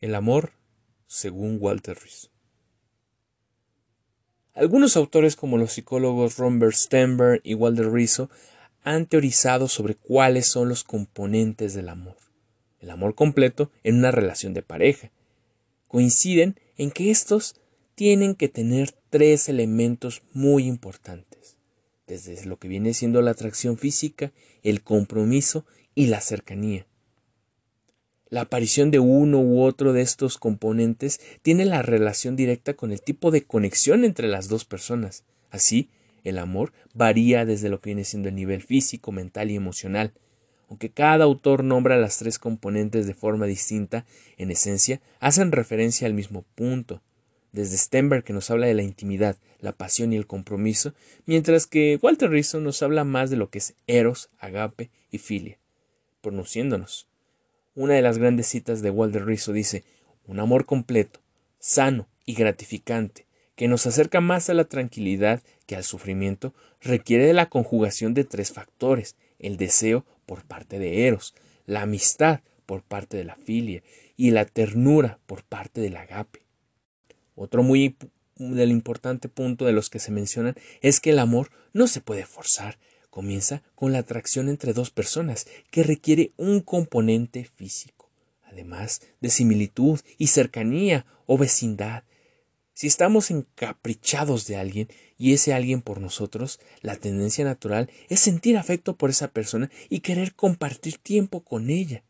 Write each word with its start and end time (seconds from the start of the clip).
El 0.00 0.14
amor, 0.14 0.52
según 1.06 1.58
Walter 1.60 1.98
Rizzo. 2.02 2.30
Algunos 4.54 4.96
autores 4.96 5.36
como 5.36 5.58
los 5.58 5.72
psicólogos 5.72 6.38
Robert 6.38 6.74
Stenberg 6.74 7.42
y 7.44 7.52
Walter 7.52 7.92
Rizzo 7.92 8.30
han 8.82 9.04
teorizado 9.04 9.68
sobre 9.68 9.96
cuáles 9.96 10.46
son 10.46 10.70
los 10.70 10.84
componentes 10.84 11.74
del 11.74 11.90
amor. 11.90 12.16
El 12.78 12.88
amor 12.88 13.14
completo 13.14 13.70
en 13.84 13.98
una 13.98 14.10
relación 14.10 14.54
de 14.54 14.62
pareja. 14.62 15.10
Coinciden 15.86 16.58
en 16.78 16.92
que 16.92 17.10
estos 17.10 17.56
tienen 17.94 18.34
que 18.34 18.48
tener 18.48 18.92
tres 19.10 19.50
elementos 19.50 20.22
muy 20.32 20.66
importantes, 20.66 21.58
desde 22.06 22.46
lo 22.46 22.58
que 22.58 22.68
viene 22.68 22.94
siendo 22.94 23.20
la 23.20 23.32
atracción 23.32 23.76
física, 23.76 24.32
el 24.62 24.82
compromiso 24.82 25.66
y 25.94 26.06
la 26.06 26.22
cercanía. 26.22 26.86
La 28.30 28.42
aparición 28.42 28.92
de 28.92 29.00
uno 29.00 29.40
u 29.40 29.60
otro 29.60 29.92
de 29.92 30.02
estos 30.02 30.38
componentes 30.38 31.20
tiene 31.42 31.64
la 31.64 31.82
relación 31.82 32.36
directa 32.36 32.74
con 32.74 32.92
el 32.92 33.02
tipo 33.02 33.32
de 33.32 33.42
conexión 33.42 34.04
entre 34.04 34.28
las 34.28 34.46
dos 34.46 34.64
personas. 34.64 35.24
Así, 35.50 35.88
el 36.22 36.38
amor 36.38 36.72
varía 36.94 37.44
desde 37.44 37.68
lo 37.68 37.80
que 37.80 37.90
viene 37.90 38.04
siendo 38.04 38.28
el 38.28 38.36
nivel 38.36 38.62
físico, 38.62 39.10
mental 39.10 39.50
y 39.50 39.56
emocional. 39.56 40.12
Aunque 40.68 40.90
cada 40.90 41.24
autor 41.24 41.64
nombra 41.64 41.98
las 41.98 42.18
tres 42.18 42.38
componentes 42.38 43.08
de 43.08 43.14
forma 43.14 43.46
distinta, 43.46 44.06
en 44.36 44.52
esencia 44.52 45.00
hacen 45.18 45.50
referencia 45.50 46.06
al 46.06 46.14
mismo 46.14 46.44
punto. 46.54 47.02
Desde 47.50 47.78
Stenberg 47.78 48.22
que 48.22 48.32
nos 48.32 48.48
habla 48.52 48.68
de 48.68 48.74
la 48.74 48.84
intimidad, 48.84 49.38
la 49.58 49.72
pasión 49.72 50.12
y 50.12 50.16
el 50.16 50.28
compromiso, 50.28 50.94
mientras 51.26 51.66
que 51.66 51.98
Walter 52.00 52.30
Rizzo 52.30 52.60
nos 52.60 52.80
habla 52.84 53.02
más 53.02 53.28
de 53.28 53.36
lo 53.36 53.50
que 53.50 53.58
es 53.58 53.74
eros, 53.88 54.30
agape 54.38 54.88
y 55.10 55.18
filia, 55.18 55.58
pronunciándonos 56.20 57.09
una 57.74 57.94
de 57.94 58.02
las 58.02 58.18
grandes 58.18 58.46
citas 58.46 58.82
de 58.82 58.90
Walter 58.90 59.24
Rizzo 59.24 59.52
dice, 59.52 59.84
un 60.26 60.40
amor 60.40 60.66
completo, 60.66 61.20
sano 61.58 62.08
y 62.24 62.34
gratificante, 62.34 63.26
que 63.54 63.68
nos 63.68 63.86
acerca 63.86 64.20
más 64.20 64.48
a 64.50 64.54
la 64.54 64.64
tranquilidad 64.64 65.42
que 65.66 65.76
al 65.76 65.84
sufrimiento, 65.84 66.54
requiere 66.80 67.26
de 67.26 67.34
la 67.34 67.48
conjugación 67.48 68.14
de 68.14 68.24
tres 68.24 68.52
factores, 68.52 69.16
el 69.38 69.56
deseo 69.56 70.04
por 70.26 70.44
parte 70.44 70.78
de 70.78 71.06
Eros, 71.06 71.34
la 71.66 71.82
amistad 71.82 72.40
por 72.66 72.82
parte 72.82 73.16
de 73.16 73.24
la 73.24 73.36
filia 73.36 73.82
y 74.16 74.30
la 74.30 74.44
ternura 74.44 75.18
por 75.26 75.44
parte 75.44 75.80
del 75.80 75.96
agape. 75.96 76.42
Otro 77.34 77.62
muy 77.62 77.96
del 78.36 78.70
importante 78.70 79.28
punto 79.28 79.64
de 79.64 79.72
los 79.72 79.90
que 79.90 79.98
se 79.98 80.10
mencionan 80.10 80.54
es 80.80 81.00
que 81.00 81.10
el 81.10 81.18
amor 81.18 81.50
no 81.72 81.86
se 81.86 82.00
puede 82.00 82.26
forzar, 82.26 82.78
comienza 83.10 83.62
con 83.74 83.92
la 83.92 83.98
atracción 83.98 84.48
entre 84.48 84.72
dos 84.72 84.90
personas, 84.90 85.46
que 85.70 85.82
requiere 85.82 86.32
un 86.36 86.60
componente 86.60 87.44
físico, 87.44 88.08
además 88.44 89.02
de 89.20 89.30
similitud 89.30 90.00
y 90.16 90.28
cercanía 90.28 91.04
o 91.26 91.36
vecindad. 91.36 92.04
Si 92.72 92.86
estamos 92.86 93.30
encaprichados 93.30 94.46
de 94.46 94.56
alguien 94.56 94.88
y 95.18 95.34
ese 95.34 95.52
alguien 95.52 95.82
por 95.82 96.00
nosotros, 96.00 96.60
la 96.80 96.96
tendencia 96.96 97.44
natural 97.44 97.90
es 98.08 98.20
sentir 98.20 98.56
afecto 98.56 98.96
por 98.96 99.10
esa 99.10 99.28
persona 99.28 99.70
y 99.90 100.00
querer 100.00 100.34
compartir 100.34 100.96
tiempo 100.96 101.44
con 101.44 101.68
ella. 101.68 102.04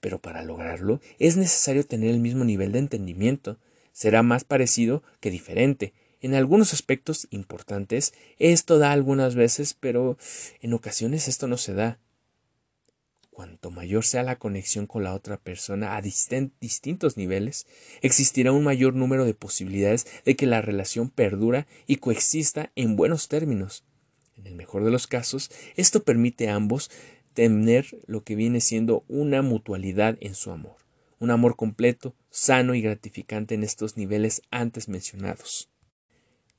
Pero 0.00 0.18
para 0.18 0.42
lograrlo 0.42 1.00
es 1.18 1.36
necesario 1.36 1.84
tener 1.84 2.10
el 2.10 2.20
mismo 2.20 2.44
nivel 2.44 2.72
de 2.72 2.78
entendimiento. 2.78 3.58
Será 3.92 4.22
más 4.22 4.44
parecido 4.44 5.02
que 5.20 5.30
diferente, 5.30 5.92
en 6.20 6.34
algunos 6.34 6.72
aspectos 6.74 7.26
importantes 7.30 8.12
esto 8.38 8.78
da 8.78 8.92
algunas 8.92 9.34
veces, 9.34 9.74
pero 9.74 10.18
en 10.60 10.74
ocasiones 10.74 11.28
esto 11.28 11.46
no 11.46 11.56
se 11.56 11.74
da. 11.74 11.98
Cuanto 13.30 13.70
mayor 13.70 14.04
sea 14.04 14.22
la 14.22 14.38
conexión 14.38 14.86
con 14.86 15.02
la 15.02 15.14
otra 15.14 15.38
persona 15.38 15.96
a 15.96 16.02
distintos 16.02 17.16
niveles, 17.16 17.66
existirá 18.02 18.52
un 18.52 18.64
mayor 18.64 18.94
número 18.94 19.24
de 19.24 19.32
posibilidades 19.32 20.06
de 20.26 20.36
que 20.36 20.44
la 20.44 20.60
relación 20.60 21.08
perdura 21.08 21.66
y 21.86 21.96
coexista 21.96 22.70
en 22.74 22.96
buenos 22.96 23.28
términos. 23.28 23.84
En 24.36 24.46
el 24.46 24.56
mejor 24.56 24.84
de 24.84 24.90
los 24.90 25.06
casos, 25.06 25.50
esto 25.76 26.02
permite 26.02 26.48
a 26.48 26.54
ambos 26.54 26.90
tener 27.32 27.86
lo 28.06 28.24
que 28.24 28.34
viene 28.34 28.60
siendo 28.60 29.04
una 29.08 29.40
mutualidad 29.40 30.18
en 30.20 30.34
su 30.34 30.50
amor, 30.50 30.76
un 31.18 31.30
amor 31.30 31.56
completo, 31.56 32.14
sano 32.28 32.74
y 32.74 32.82
gratificante 32.82 33.54
en 33.54 33.62
estos 33.62 33.96
niveles 33.96 34.42
antes 34.50 34.88
mencionados. 34.88 35.70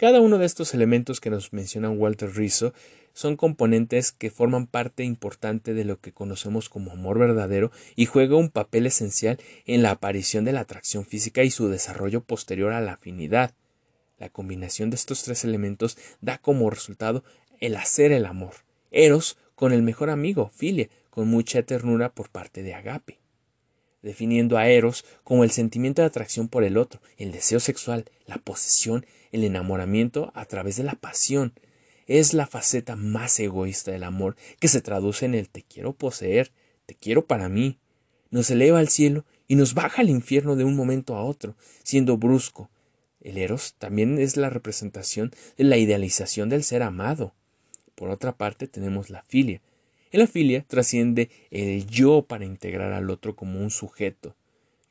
Cada 0.00 0.22
uno 0.22 0.38
de 0.38 0.46
estos 0.46 0.72
elementos 0.72 1.20
que 1.20 1.28
nos 1.28 1.52
menciona 1.52 1.90
Walter 1.90 2.34
Rizzo 2.34 2.72
son 3.12 3.36
componentes 3.36 4.12
que 4.12 4.30
forman 4.30 4.66
parte 4.66 5.04
importante 5.04 5.74
de 5.74 5.84
lo 5.84 6.00
que 6.00 6.10
conocemos 6.10 6.70
como 6.70 6.92
amor 6.92 7.18
verdadero 7.18 7.70
y 7.96 8.06
juega 8.06 8.36
un 8.36 8.48
papel 8.48 8.86
esencial 8.86 9.38
en 9.66 9.82
la 9.82 9.90
aparición 9.90 10.46
de 10.46 10.52
la 10.52 10.60
atracción 10.60 11.04
física 11.04 11.44
y 11.44 11.50
su 11.50 11.68
desarrollo 11.68 12.22
posterior 12.22 12.72
a 12.72 12.80
la 12.80 12.94
afinidad. 12.94 13.52
La 14.18 14.30
combinación 14.30 14.88
de 14.88 14.96
estos 14.96 15.22
tres 15.22 15.44
elementos 15.44 15.98
da 16.22 16.38
como 16.38 16.70
resultado 16.70 17.22
el 17.58 17.76
hacer 17.76 18.10
el 18.10 18.24
amor. 18.24 18.54
Eros 18.90 19.36
con 19.54 19.70
el 19.70 19.82
mejor 19.82 20.08
amigo, 20.08 20.48
Filia, 20.48 20.88
con 21.10 21.28
mucha 21.28 21.62
ternura 21.62 22.14
por 22.14 22.30
parte 22.30 22.62
de 22.62 22.72
Agape. 22.72 23.18
Definiendo 24.02 24.56
a 24.56 24.68
Eros 24.68 25.04
como 25.24 25.44
el 25.44 25.50
sentimiento 25.50 26.02
de 26.02 26.06
atracción 26.06 26.48
por 26.48 26.64
el 26.64 26.76
otro, 26.76 27.00
el 27.18 27.32
deseo 27.32 27.60
sexual, 27.60 28.06
la 28.26 28.38
posesión 28.38 29.04
el 29.32 29.44
enamoramiento 29.44 30.32
a 30.34 30.44
través 30.44 30.76
de 30.76 30.84
la 30.84 30.94
pasión 30.94 31.52
es 32.06 32.34
la 32.34 32.46
faceta 32.46 32.96
más 32.96 33.38
egoísta 33.38 33.92
del 33.92 34.02
amor 34.02 34.36
que 34.58 34.68
se 34.68 34.80
traduce 34.80 35.26
en 35.26 35.34
el 35.34 35.48
te 35.48 35.62
quiero 35.62 35.92
poseer, 35.92 36.50
te 36.86 36.96
quiero 36.96 37.24
para 37.24 37.48
mí. 37.48 37.78
Nos 38.30 38.50
eleva 38.50 38.80
al 38.80 38.88
cielo 38.88 39.24
y 39.46 39.54
nos 39.54 39.74
baja 39.74 40.02
al 40.02 40.10
infierno 40.10 40.56
de 40.56 40.64
un 40.64 40.74
momento 40.74 41.14
a 41.14 41.22
otro, 41.22 41.54
siendo 41.84 42.16
brusco. 42.16 42.68
El 43.20 43.38
eros 43.38 43.74
también 43.78 44.18
es 44.18 44.36
la 44.36 44.50
representación 44.50 45.30
de 45.56 45.64
la 45.64 45.76
idealización 45.76 46.48
del 46.48 46.64
ser 46.64 46.82
amado. 46.82 47.34
Por 47.94 48.10
otra 48.10 48.36
parte 48.36 48.66
tenemos 48.66 49.10
la 49.10 49.22
filia. 49.22 49.60
En 50.12 50.18
la 50.20 50.26
filia 50.26 50.64
trasciende 50.66 51.30
el 51.50 51.86
yo 51.86 52.22
para 52.22 52.44
integrar 52.44 52.92
al 52.92 53.10
otro 53.10 53.36
como 53.36 53.60
un 53.60 53.70
sujeto. 53.70 54.34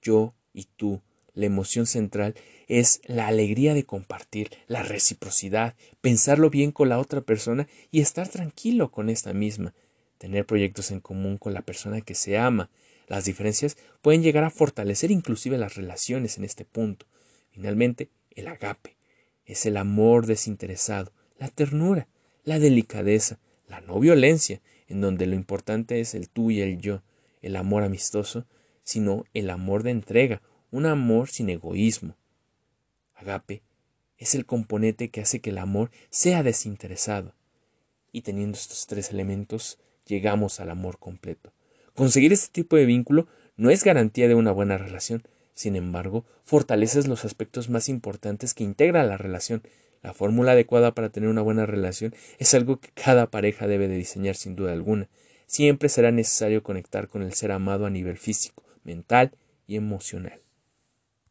Yo 0.02 0.34
y 0.54 0.66
tú, 0.78 1.02
la 1.34 1.46
emoción 1.46 1.86
central 1.86 2.36
es 2.68 3.02
la 3.06 3.28
alegría 3.28 3.74
de 3.74 3.84
compartir, 3.84 4.50
la 4.68 4.84
reciprocidad, 4.84 5.76
pensarlo 6.00 6.50
bien 6.50 6.72
con 6.72 6.88
la 6.88 7.00
otra 7.00 7.22
persona 7.22 7.68
y 7.92 8.00
estar 8.00 8.30
tranquilo 8.30 8.92
con 8.92 9.10
esta 9.10 9.34
misma, 9.34 9.74
tener 10.18 10.46
proyectos 10.46 10.92
en 10.92 11.02
común 11.02 11.38
con 11.38 11.54
la 11.54 11.64
persona 11.64 12.00
que 12.00 12.16
se 12.16 12.38
ama. 12.38 12.70
Las 13.08 13.26
diferencias 13.26 13.76
pueden 14.02 14.24
llegar 14.24 14.46
a 14.46 14.52
fortalecer 14.52 15.12
inclusive 15.12 15.58
las 15.58 15.76
relaciones 15.76 16.38
en 16.38 16.46
este 16.46 16.64
punto. 16.64 17.08
Finalmente, 17.52 18.10
el 18.36 18.48
agape 18.48 18.96
es 19.46 19.66
el 19.66 19.76
amor 19.76 20.28
desinteresado, 20.28 21.12
la 21.38 21.50
ternura, 21.50 22.08
la 22.46 22.60
delicadeza, 22.60 23.40
la 23.68 23.82
no 23.82 24.00
violencia, 24.00 24.62
en 24.90 25.02
donde 25.02 25.26
lo 25.28 25.36
importante 25.36 26.02
es 26.02 26.14
el 26.16 26.30
tú 26.30 26.52
y 26.52 26.62
el 26.62 26.80
yo, 26.80 27.02
el 27.42 27.56
amor 27.56 27.84
amistoso, 27.84 28.46
sino 28.84 29.24
el 29.34 29.50
amor 29.50 29.84
de 29.84 29.92
entrega, 29.92 30.42
un 30.72 30.86
amor 30.86 31.30
sin 31.30 31.50
egoísmo. 31.50 32.16
Agape 33.16 33.62
es 34.18 34.36
el 34.36 34.46
componente 34.46 35.10
que 35.10 35.22
hace 35.22 35.40
que 35.40 35.52
el 35.52 35.58
amor 35.58 35.92
sea 36.10 36.44
desinteresado. 36.44 37.34
Y 38.12 38.22
teniendo 38.22 38.58
estos 38.58 38.86
tres 38.88 39.12
elementos, 39.12 39.80
llegamos 40.06 40.60
al 40.60 40.70
amor 40.70 41.00
completo. 41.00 41.54
Conseguir 41.94 42.34
este 42.34 42.52
tipo 42.52 42.76
de 42.76 42.86
vínculo 42.86 43.28
no 43.56 43.70
es 43.70 43.84
garantía 43.84 44.28
de 44.28 44.36
una 44.36 44.52
buena 44.52 44.78
relación, 44.78 45.24
sin 45.54 45.76
embargo, 45.76 46.26
fortaleces 46.44 47.08
los 47.08 47.26
aspectos 47.26 47.70
más 47.70 47.90
importantes 47.90 48.54
que 48.54 48.64
integra 48.64 49.04
la 49.04 49.18
relación. 49.18 49.62
La 50.02 50.14
fórmula 50.14 50.54
adecuada 50.54 50.94
para 50.94 51.10
tener 51.10 51.30
una 51.30 51.42
buena 51.42 51.66
relación 51.66 52.14
es 52.38 52.54
algo 52.54 52.80
que 52.80 52.90
cada 52.94 53.28
pareja 53.28 53.68
debe 53.68 53.88
de 53.88 53.98
diseñar 53.98 54.36
sin 54.36 54.56
duda 54.56 54.74
alguna. 54.74 55.10
Siempre 55.46 55.90
será 55.90 56.12
necesario 56.12 56.64
conectar 56.64 57.08
con 57.08 57.22
el 57.22 57.34
ser 57.34 57.52
amado 57.52 57.86
a 57.86 57.90
nivel 57.90 58.18
físico, 58.18 58.64
mental 58.84 59.32
y 59.68 59.76
emocional. 59.76 60.40